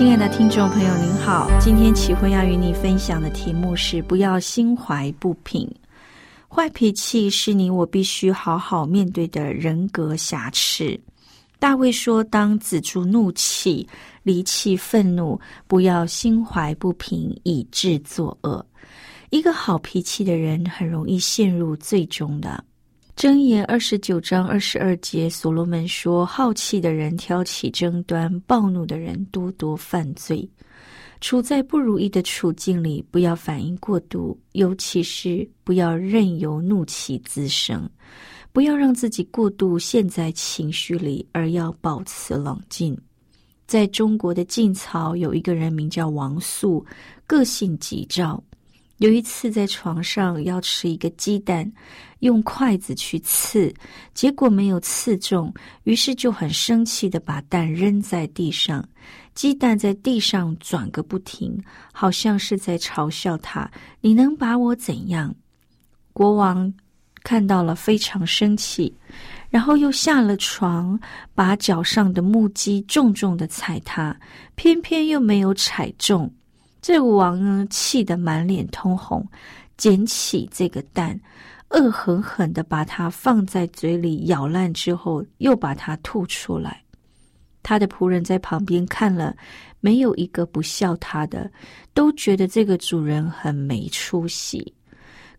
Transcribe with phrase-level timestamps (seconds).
[0.00, 5.70] 亲爱的听众朋友，您好，今天启慧要与你分享的题目是：不要心怀不平。
[6.48, 10.98] 坏脾气是你我必须好好面对的人格瑕疵。
[11.58, 13.86] 大卫说：“当止住怒气，
[14.22, 18.64] 离弃愤怒，不要心怀不平，以致作恶。”
[19.28, 22.64] 一个好脾气的人很容易陷入最终的。
[23.20, 30.48] 箴言二十九章二十二节，所罗门说：“好气的人挑起争端，暴怒的人多多犯罪。”
[31.20, 37.86] 处在不如意的处境里，不要反应过度，尤其是不要任由怒气滋生，
[38.52, 42.96] 不要让自己过度陷在情绪里，而要保持冷静。
[43.66, 46.82] 在中国的晋朝，有一个人名叫王肃，
[47.26, 48.42] 个性急躁。
[49.00, 51.70] 有一次在床上要吃一个鸡蛋，
[52.18, 53.74] 用筷子去刺，
[54.12, 55.52] 结果没有刺中，
[55.84, 58.86] 于是就很生气的把蛋扔在地上，
[59.34, 61.58] 鸡蛋在地上转个不停，
[61.94, 63.70] 好像是在嘲笑他
[64.02, 65.34] ：“你能把我怎样？”
[66.12, 66.70] 国王
[67.22, 68.94] 看到了非常生气，
[69.48, 71.00] 然后又下了床，
[71.34, 74.14] 把脚上的木屐重重的踩他，
[74.56, 76.30] 偏偏又没有踩中。
[76.80, 79.26] 这王呢，气得满脸通红，
[79.76, 81.18] 捡起这个蛋，
[81.70, 86.82] 恶狠狠的把它放在嘴里咬烂之后，又把它吐出来。
[87.62, 89.36] 他的仆人在旁边看了，
[89.80, 91.50] 没有一个不笑他的，
[91.92, 94.74] 都觉得这个主人很没出息。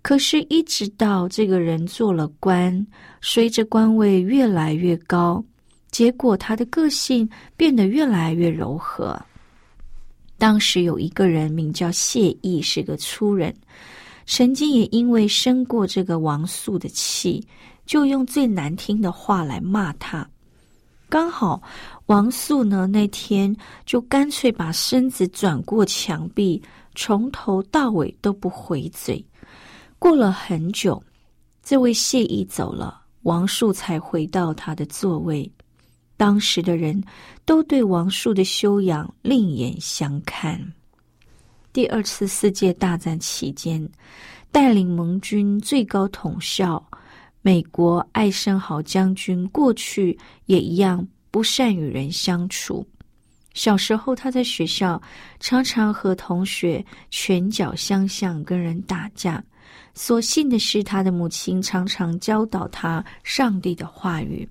[0.04, 2.86] 可是，一直到这个人做了官，
[3.22, 5.44] 随着官位越来越高，
[5.90, 7.28] 结果他的个性
[7.58, 9.20] 变得越来越柔和。
[10.42, 13.56] 当时有一个人名叫谢毅，是个粗人，
[14.26, 17.46] 曾经也因为生过这个王素的气，
[17.86, 20.28] 就用最难听的话来骂他。
[21.08, 21.62] 刚好
[22.08, 26.60] 王素呢那天就干脆把身子转过墙壁，
[26.96, 29.24] 从头到尾都不回嘴。
[30.00, 31.00] 过了很久，
[31.62, 35.52] 这位谢毅走了，王肃才回到他的座位。
[36.22, 37.04] 当时的人
[37.46, 40.62] 都对王树的修养另眼相看。
[41.74, 43.90] 第二次世界大战期间，
[44.52, 46.88] 带领盟军最高统校
[47.42, 50.16] 美国艾森豪将军，过去
[50.46, 52.86] 也一样不善与人相处。
[53.56, 55.02] 小时候，他在学校
[55.40, 59.44] 常常和同学拳脚相向，跟人打架。
[59.96, 64.48] 所幸的是，他的母亲常常教导他上帝的话语。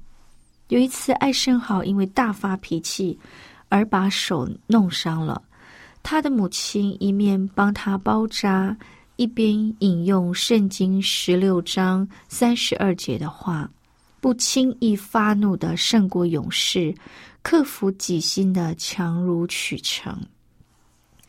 [0.70, 3.19] 有一次，艾森豪因为大发脾气
[3.69, 5.42] 而把手弄伤了。
[6.00, 8.76] 他的母亲一面帮他包扎，
[9.16, 13.69] 一边引用圣经十六章三十二节的话
[14.22, 16.94] ：“不轻易发怒的胜过勇士，
[17.42, 20.16] 克服己心的强如取成。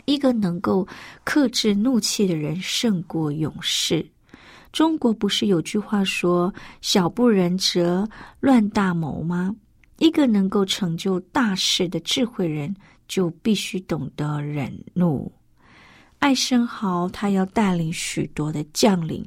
[0.06, 0.88] 一个能够
[1.24, 4.06] 克制怒气的人胜过勇士。”
[4.72, 8.08] 中国不是有句话说“小不忍则
[8.40, 9.54] 乱大谋”吗？
[9.98, 12.74] 一个能够成就大事的智慧人，
[13.08, 15.32] 就必须懂得忍怒。
[16.20, 19.26] 艾森豪他要带领许多的将领，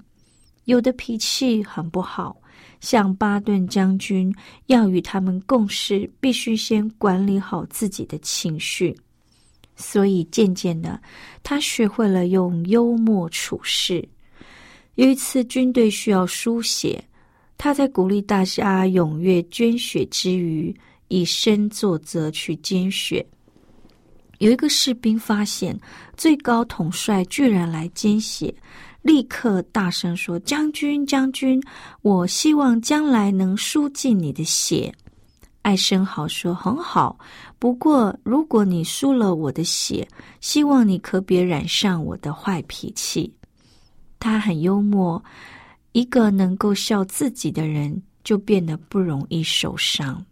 [0.64, 2.36] 有的脾气很不好，
[2.80, 4.34] 像巴顿将军，
[4.66, 8.96] 要与他们共事，必须先管理好自己的情绪。
[9.76, 11.00] 所以渐渐的，
[11.42, 14.08] 他学会了用幽默处事。
[14.96, 17.02] 有一次，军队需要输血，
[17.58, 20.74] 他在鼓励大家踊跃捐血之余，
[21.08, 23.26] 以身作则去捐血。
[24.38, 25.78] 有一个士兵发现，
[26.16, 28.54] 最高统帅居然来捐血，
[29.02, 31.62] 立刻大声说：“将军，将军，
[32.02, 34.92] 我希望将来能输尽你的血。”
[35.62, 37.18] 艾森豪说：“很好，
[37.58, 40.06] 不过如果你输了我的血，
[40.40, 43.32] 希望你可别染上我的坏脾气。”
[44.24, 45.22] 他很幽默，
[45.92, 50.24] 一个能够笑自己的人，就变得不容易受伤。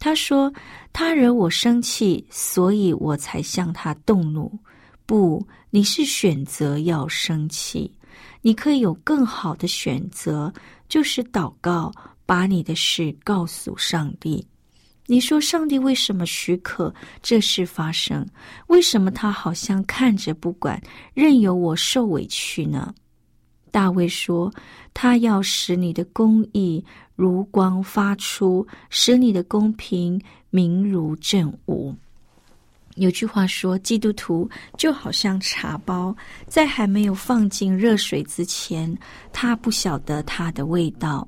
[0.00, 0.52] 他说
[0.92, 4.52] ：“他惹我生气，所以我才向他动怒。
[5.06, 7.88] 不，你是选择要生气，
[8.40, 10.52] 你可以有更好的选择，
[10.88, 11.92] 就是祷告，
[12.26, 14.44] 把你的事告诉上帝。
[15.06, 16.92] 你说上帝为什么许可
[17.22, 18.26] 这事发生？
[18.66, 20.82] 为什么他好像看着不管，
[21.14, 22.92] 任由我受委屈呢？”
[23.72, 24.52] 大卫说
[24.94, 26.84] ：“他要使你的公义
[27.16, 31.92] 如光发出，使你的公平明如正午。”
[32.96, 36.14] 有句话说：“基督徒就好像茶包，
[36.46, 38.94] 在还没有放进热水之前，
[39.32, 41.26] 他不晓得它的味道；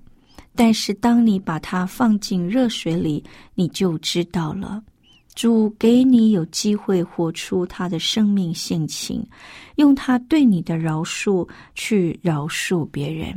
[0.55, 3.25] 但是当你把它放进热水里，
[3.55, 4.83] 你就知道了。”
[5.35, 9.27] 主给你有机会活出他的生命性情，
[9.77, 13.37] 用他对你的饶恕去饶恕别人。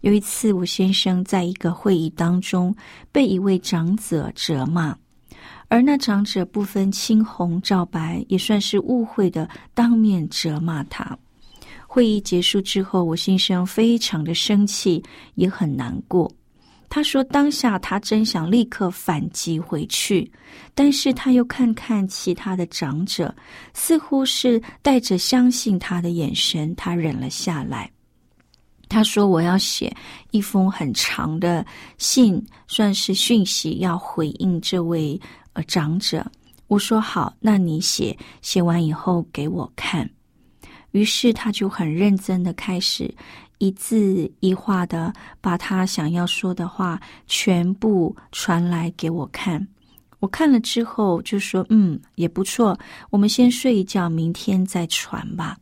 [0.00, 2.74] 有一次，我先生在一个会议当中
[3.12, 4.96] 被一位长者责骂，
[5.68, 11.16] 而那长者不分青红皂白，也算是误会的当面责骂他。
[11.86, 15.00] 会议结束之后，我先生非常的生气，
[15.36, 16.28] 也很难过。
[16.94, 20.30] 他说：“当下他真想立刻反击回去，
[20.74, 23.34] 但是他又看看其他的长者，
[23.72, 27.90] 似乎是带着相信他的眼神，他忍了下来。
[28.90, 29.90] 他说：‘我要写
[30.32, 31.64] 一封很长的
[31.96, 35.18] 信，算是讯息，要回应这位
[35.54, 36.30] 呃长者。’
[36.68, 40.06] 我说：‘好，那你写，写完以后给我看。’
[40.92, 43.10] 于是他就很认真的开始。”
[43.62, 49.64] 一字一画的把他想要说的话全部传来给我看，
[50.18, 52.76] 我看了之后就说：“嗯，也不错，
[53.08, 55.56] 我们先睡一觉，明天再传吧。”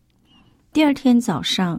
[0.72, 1.78] 第二天早上，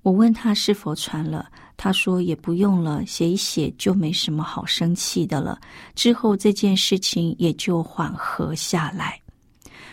[0.00, 5.60] 我问他是否传了，他说也不用了，写一写就没什么好生气的了。
[5.94, 9.20] 之后这件事情也就缓和下来。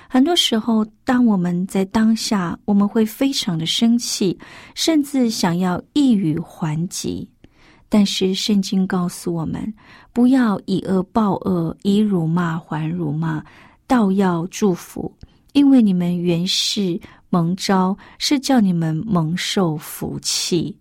[0.08, 4.38] 很多时候，当我们在当下，我们会非常的生气，
[4.74, 7.28] 甚至想要一语还击。
[7.90, 9.74] 但是圣经告诉我们，
[10.12, 13.44] 不要以恶报恶，以辱骂还辱骂，
[13.88, 15.14] 倒要祝福，
[15.54, 17.00] 因为你们原是
[17.30, 20.76] 蒙召，是叫你们蒙受福气。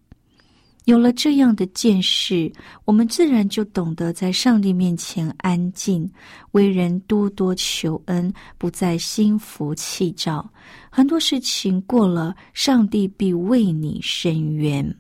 [0.85, 2.53] 有了这样的见识，
[2.85, 6.11] 我们自然就懂得在上帝面前安静，
[6.53, 10.49] 为人多多求恩，不再心浮气躁。
[10.91, 14.95] 很多事情过了，上帝必为你伸冤。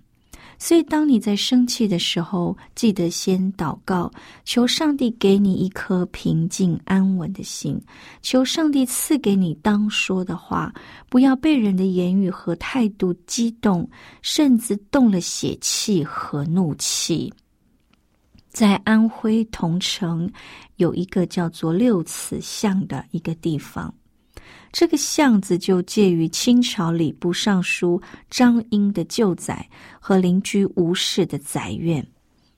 [0.58, 4.10] 所以，当你在生气的时候，记得先祷告，
[4.44, 7.80] 求上帝给你一颗平静安稳的心，
[8.22, 10.72] 求上帝赐给你当说的话，
[11.08, 13.88] 不要被人的言语和态度激动，
[14.22, 17.32] 甚至动了血气和怒气。
[18.50, 20.30] 在安徽桐城
[20.76, 23.92] 有一个叫做六慈巷的一个地方。
[24.74, 32.04] 这个巷子就介于清朝礼部尚书张英的旧宅和邻居吴氏的宅院。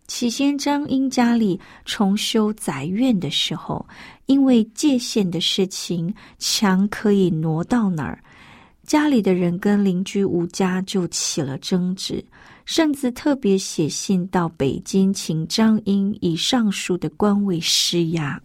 [0.07, 3.87] 起先，张英家里重修宅院的时候，
[4.25, 8.19] 因为界限的事情，墙可以挪到哪儿，
[8.83, 12.25] 家里的人跟邻居吴家就起了争执，
[12.65, 18.41] 甚至特别写信到北京，请张英以上述的官位施压。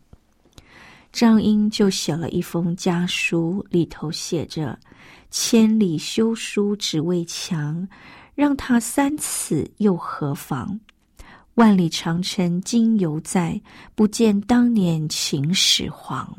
[1.12, 4.80] 张英就写了一封家书，里头写着
[5.30, 7.88] ：“千里修书只为墙，
[8.34, 10.80] 让他三次又何妨？
[11.56, 13.62] 万里长城今犹在，
[13.94, 16.34] 不见当年秦始皇。”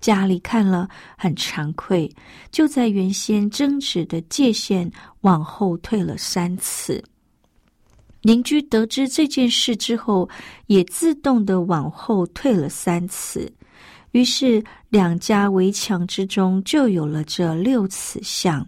[0.00, 2.12] 家里看了很惭愧，
[2.50, 4.90] 就在原先争执的界限
[5.20, 7.00] 往后退了三次。
[8.22, 10.28] 邻居得知这件事之后，
[10.66, 13.52] 也自动的往后退了三次。
[14.12, 18.66] 于是，两家围墙之中就有了这六尺像，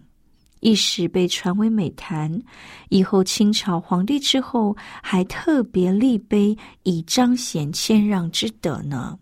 [0.59, 2.41] 一时被传为美谈。
[2.89, 9.17] 以后清朝皇帝之后，还特别立碑以彰显谦让之德呢。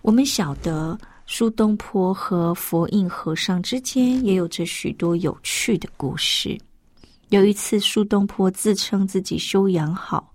[0.00, 6.58] 我们晓得苏东坡和佛印和尚之间也有着许多有趣的故事。
[7.28, 10.32] 有一次，苏东坡自称自己修养好。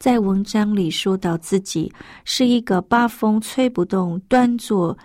[0.00, 1.92] 在文章里说到自己
[2.24, 4.96] 是一个八风吹不动、端坐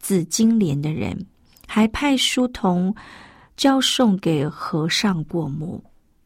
[0.00, 1.16] 紫金莲的人，
[1.68, 2.92] 还派书童
[3.56, 5.80] 交送给和尚过目。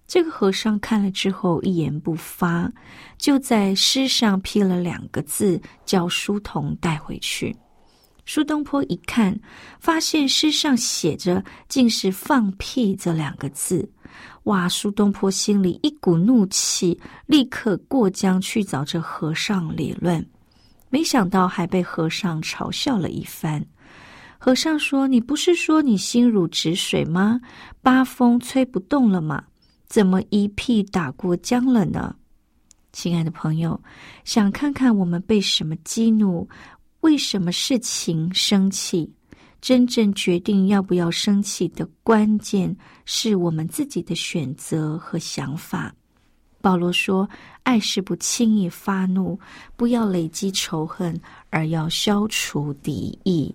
[0.06, 2.72] 这个和尚看了之后一言不发，
[3.18, 7.54] 就在诗上批了两个字，叫书童带回去。
[8.24, 9.38] 苏东坡一看，
[9.78, 13.86] 发现诗上写着竟是“放屁”这两个字，
[14.44, 14.68] 哇！
[14.68, 20.24] 苏东坡心里一股怒气，立刻过江去找这和尚理论，
[20.90, 23.64] 没想到还被和尚嘲笑了一番。
[24.38, 27.40] 和尚说：“你不是说你心如止水吗？
[27.80, 29.42] 八风吹不动了吗？
[29.86, 32.14] 怎么一屁打过江了呢？”
[32.92, 33.80] 亲爱的朋友，
[34.24, 36.46] 想看看我们被什么激怒？
[37.00, 39.10] 为什么事情生气？
[39.64, 45.90] 真正决定要不要生气的关键，是我们自己的选择和想法。
[46.60, 47.26] 保罗说
[47.64, 49.40] ：“爱是不轻易发怒，
[49.74, 51.18] 不要累积仇恨，
[51.48, 53.54] 而要消除敌意。”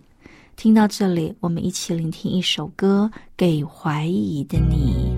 [0.57, 5.13] 听到这里，我们一起聆听一首歌，《给怀疑的你》。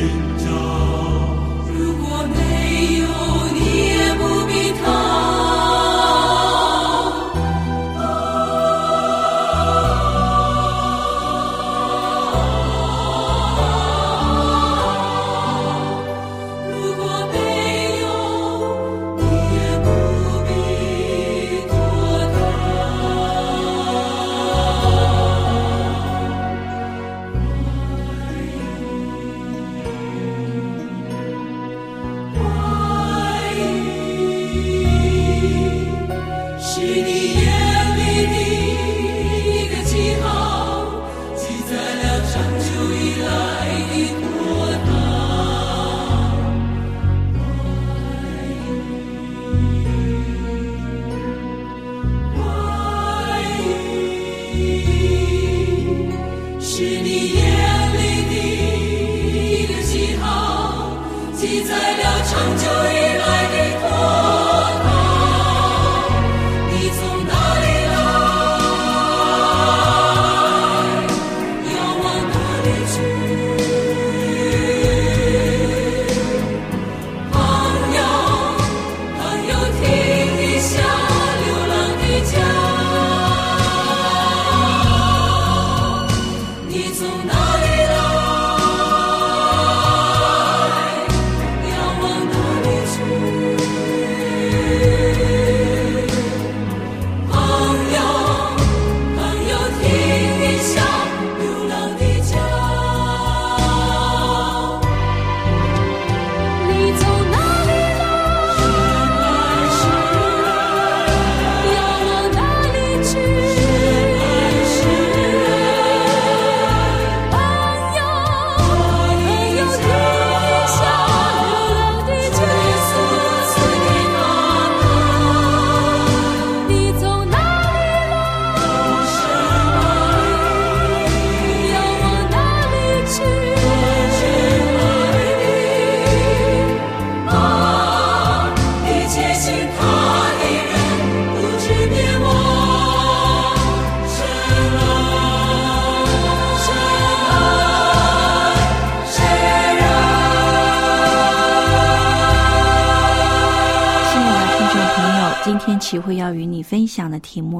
[0.00, 0.46] 寻找，
[1.68, 3.06] 如果没有
[3.52, 3.99] 你。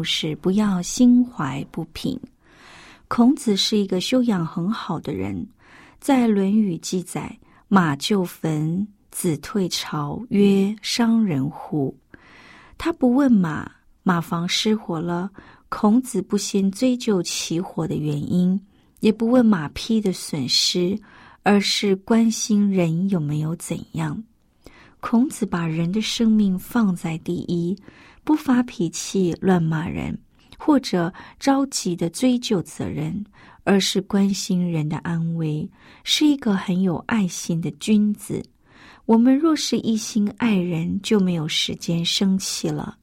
[0.01, 2.19] 目是“不要心怀不平”。
[3.07, 5.47] 孔子是一个修养很好的人，
[6.01, 7.39] 在《论语》记载
[7.69, 11.95] ：“马就焚，子退朝，曰：‘伤人乎？’”
[12.79, 13.71] 他不问马，
[14.03, 15.31] 马房失火了，
[15.69, 18.59] 孔子不先追究起火的原因，
[19.01, 20.99] 也不问马匹的损失，
[21.43, 24.25] 而是关心人有没有怎样。
[25.01, 27.77] 孔子把人的生命放在第一，
[28.25, 30.17] 不发脾气乱骂人，
[30.59, 33.25] 或者着急的追究责任，
[33.65, 35.69] 而是关心人的安危，
[36.05, 38.43] 是一个很有爱心的君子。
[39.07, 42.97] 我们若是一心爱人，就没有时间生气了。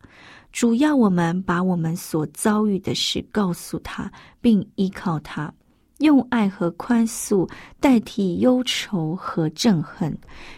[0.54, 5.54] 主要我们把我们所遭遇的事告诉他，并依靠他。
[6.00, 7.50] 用爱和宽恕
[7.80, 10.16] 代替忧愁和憎恨，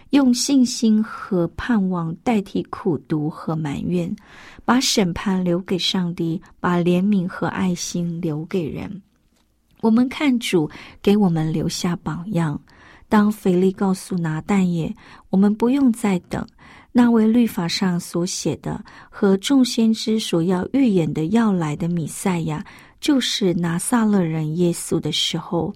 [0.09, 4.13] 用信心和盼望代替苦读和埋怨，
[4.65, 9.01] 把审判留给上帝，把怜悯和爱心留给人。
[9.81, 10.69] 我们看主
[11.01, 12.59] 给我们留下榜样。
[13.07, 14.93] 当腓力告诉拿但业，
[15.29, 16.45] 我们不用再等
[16.91, 22.63] 那位律法上所写的和众先知所要预演的要来的弥赛亚。
[22.99, 25.73] 就是拿撒勒人耶稣的时候，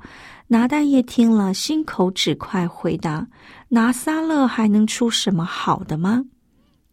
[0.48, 3.26] 拿大业听了，心口只快回答
[3.70, 6.24] ：“拿撒勒还能出什么好的吗？”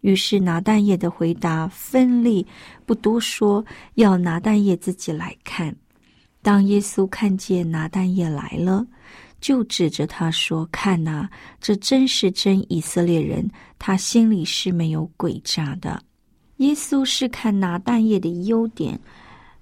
[0.03, 2.47] 于是拿大业的回答分立，
[2.87, 3.63] 不多说，
[3.97, 5.75] 要拿大业自己来看。
[6.41, 8.87] 当耶稣看见拿大业来了，
[9.43, 11.29] 就指着他说：“看呐，
[11.61, 13.47] 这真是真以色列人，
[13.79, 16.03] 他心里是没有诡诈的。”
[16.59, 18.99] 耶稣是看拿大业的优点。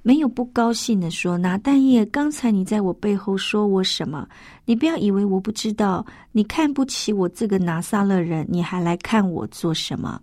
[0.03, 4.27] 没有不高兴的说：“拿但业，刚才你在我背后说我什么？
[4.65, 6.07] 你不要以为我不知道。
[6.33, 10.21] 你看不起我这个拿撒勒人，你还来看我做什么？”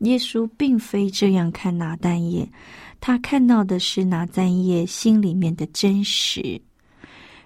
[0.00, 2.48] 耶稣并非这样看拿但业，
[3.00, 6.60] 他看到的是拿但业心里面的真实。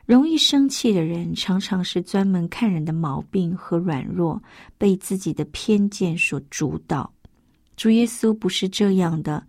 [0.04, 4.42] 容易生气的人，常常是专门看人的毛病和软弱，
[4.76, 7.12] 被自己的偏见所主导。
[7.76, 9.46] 主耶稣不是这样的。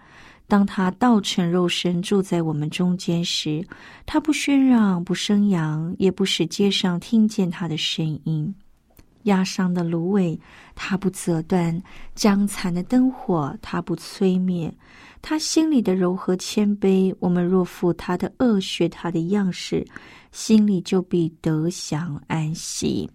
[0.52, 3.66] 当他道成肉身住在我们中间时，
[4.06, 8.54] 他不喧嚷，不生扬，也不使街上听见他的声音。
[9.24, 10.38] 压伤的芦苇，
[10.76, 11.82] 他不折断；
[12.16, 14.70] 将残的灯火，他不吹灭。
[15.22, 19.88] 他心里的柔和谦卑，我们若负他的恶，学他的样式，
[20.34, 23.10] 心里就必得享安息。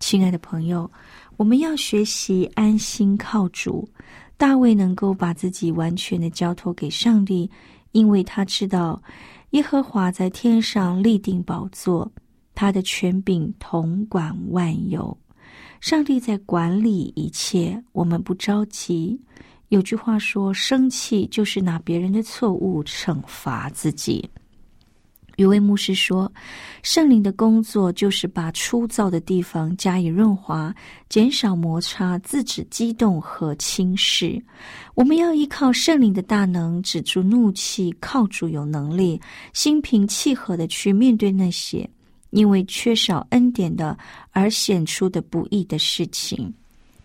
[0.00, 0.90] 亲爱的朋友，
[1.36, 3.86] 我们要学习安心靠主。
[4.44, 7.50] 大卫能够把自己完全的交托给上帝，
[7.92, 9.02] 因为他知道
[9.52, 12.12] 耶和华在天上立定宝座，
[12.54, 15.16] 他的权柄统管万有。
[15.80, 19.18] 上帝在管理一切，我们不着急。
[19.70, 24.28] 有句话说：“生气就是拿别人的错误惩罚自己。”
[25.36, 26.32] 有位牧师说
[26.82, 30.74] ：“圣灵的工作就是把粗糙的地方加以润滑，
[31.08, 34.40] 减少摩擦，制止激动和轻视。
[34.94, 39.20] 我们要依靠圣灵的大能，止住怒气，靠主有能力，
[39.52, 41.88] 心平气和的去面对那些
[42.30, 43.96] 因为缺少恩典的
[44.30, 46.52] 而显出的不易的事情。”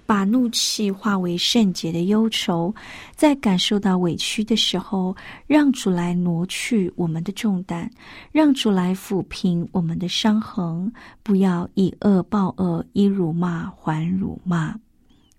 [0.09, 2.73] 把怒气化为圣洁的忧愁，
[3.15, 7.87] 在感受到委屈的时候，让主来挪去我们的重担，
[8.31, 10.91] 让主来抚平我们的伤痕。
[11.21, 14.73] 不要以恶报恶，以辱骂还辱骂。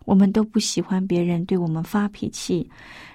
[0.05, 2.71] 我们都不喜欢别人对我们发脾气，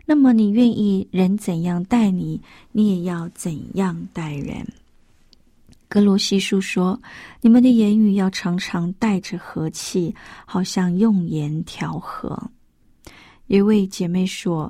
[0.06, 2.42] 那么你愿意人怎样待你，
[2.74, 4.68] 你也要怎样待人。
[5.96, 7.02] 格罗西书说
[7.40, 10.14] ：“你们的言语要常常带着和气，
[10.46, 12.38] 好像用言调和。”
[13.48, 14.70] 一位姐妹说：“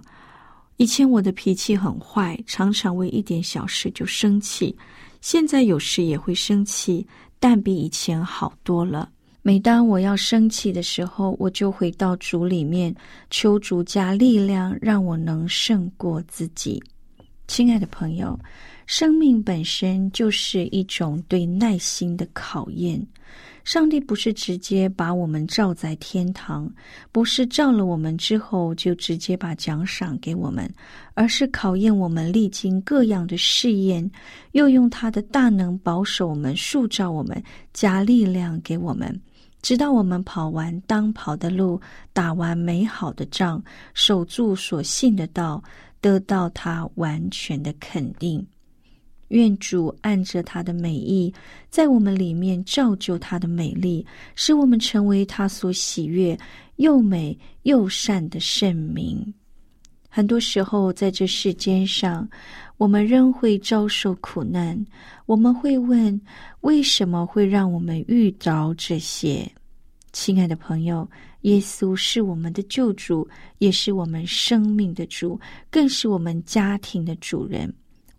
[0.77, 4.77] 以前我的脾气很坏，常常为一点小事就生气。
[5.19, 7.03] 现在有时也会生气，
[7.39, 9.09] 但比以前好多了。
[9.41, 12.95] 每当我要生气的时候，我就回到主里面，
[13.31, 16.79] 求主加力量，让我能胜过自己。”
[17.49, 18.39] 亲爱的朋友。
[18.85, 23.05] 生命本身就是一种对耐心的考验。
[23.63, 26.71] 上帝不是直接把我们照在天堂，
[27.11, 30.71] 不是照了我们之后就直接把奖赏给我们，
[31.15, 34.07] 而是考验我们历经各样的试验，
[34.51, 37.43] 又用他的大能保守我们、塑造我们、
[37.73, 39.19] 加力量给我们，
[39.63, 41.81] 直到我们跑完当跑的路，
[42.13, 43.63] 打完美好的仗，
[43.95, 45.63] 守住所信的道，
[45.99, 48.45] 得到他完全的肯定。
[49.29, 51.33] 愿主按着他的美意，
[51.69, 56.37] 在我们里面造就他的美丽，使我们成为他所喜悦、
[56.75, 59.33] 又美又善的圣名。
[60.07, 62.27] 很多时候，在这世间上，
[62.77, 64.85] 我们仍会遭受苦难。
[65.25, 66.19] 我们会问：
[66.61, 69.45] 为什么会让我们遇着这些？
[70.13, 71.05] 亲爱的朋友，
[71.41, 75.37] 耶稣是我们的救主，也是我们生命的主，
[75.69, 77.73] 更是我们家庭的主人。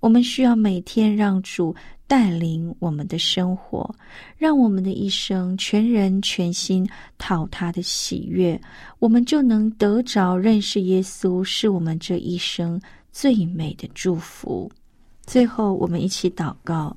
[0.06, 1.74] 我们需要每天让主
[2.06, 3.92] 带领我们的生活，
[4.38, 6.88] 让我们的一生全人全心
[7.18, 8.58] 讨他的喜悦，
[9.00, 14.70] 我们就能得着认识耶稣，是我们这一生最美的祝福。
[15.26, 16.96] 最后，我们一起祷告。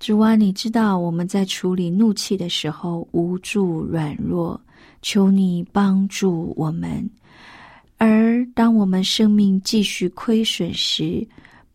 [0.00, 4.58] 主啊，你知道我们在处理怒气的时候无助软弱，
[5.02, 7.06] 求你帮助我们。
[7.98, 11.28] 而当我们生命继续亏损时，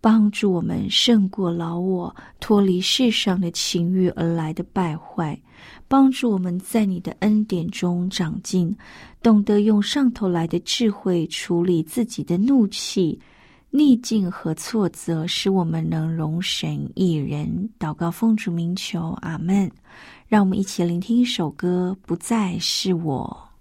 [0.04, 5.42] 帮助我们胜过老我，脱离世上的情欲而来的败坏，
[5.88, 8.76] 帮助我们在你的恩典中长进，
[9.22, 13.18] 懂得用上头来的智慧处理自己的怒气。
[13.70, 17.70] 逆境和挫折，使我们能容神一人。
[17.80, 19.72] 祷告奉主名求，阿门。
[20.28, 23.53] 让我们一起聆听一首歌，不再是我。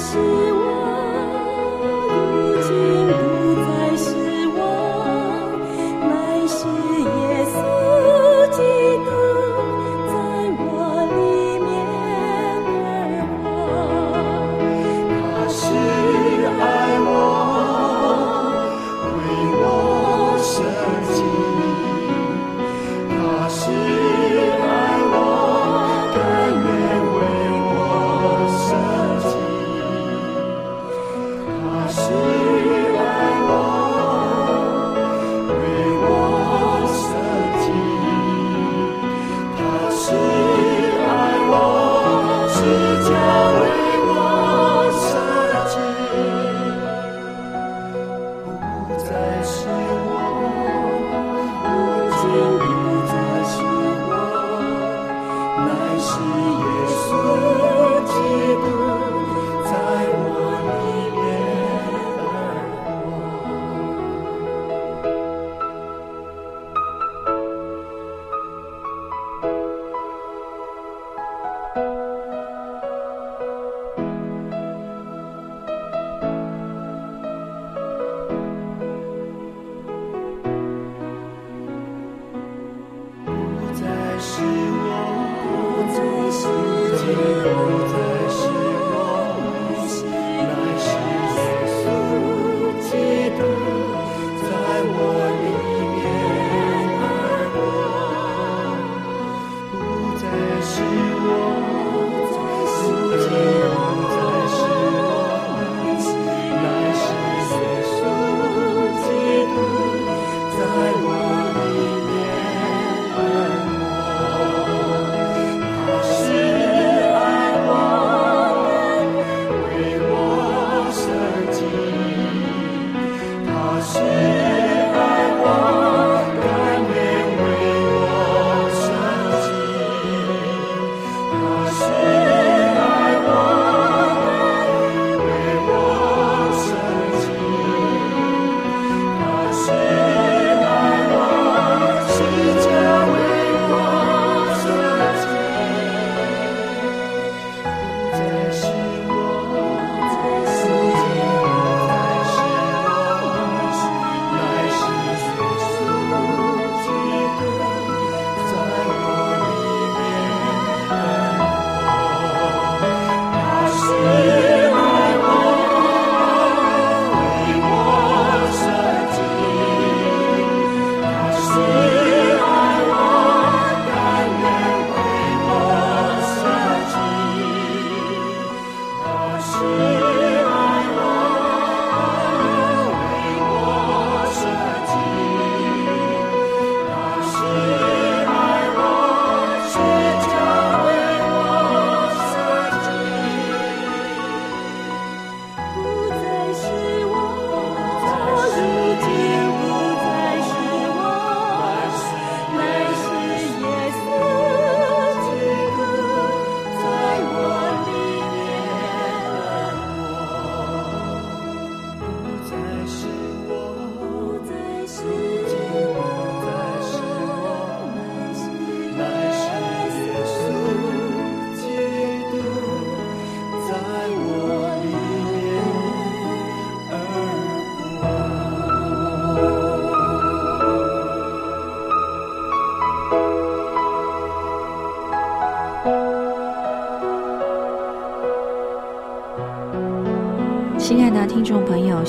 [0.00, 0.16] 希
[0.52, 0.69] 望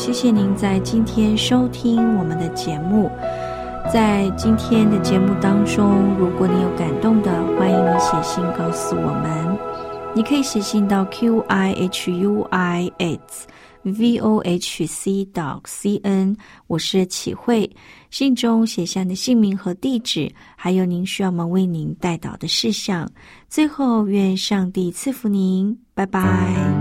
[0.02, 3.08] 谢谢您在今天收听我们的节目。
[3.94, 9.60] 在今天的节目当中，如果你有感动的，欢迎你写信告诉我们。
[10.16, 13.46] 你可以写信到 q i h u i s
[13.84, 16.36] v o h c dot c n，
[16.66, 17.70] 我是启慧。
[18.10, 23.08] 信中写下你的姓名和地址，还有您需要我们为您带导的事项。
[23.50, 26.81] 最后，愿上帝赐福您，拜拜。